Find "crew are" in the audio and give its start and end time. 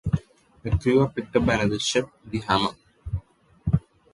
0.79-1.09